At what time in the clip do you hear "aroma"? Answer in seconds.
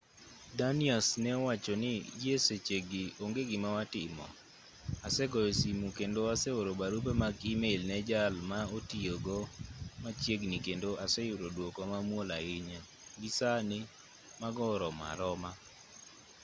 15.11-15.51